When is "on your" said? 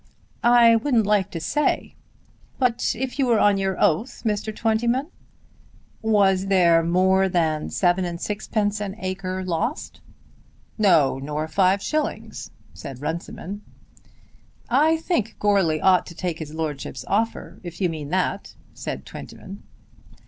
3.37-3.79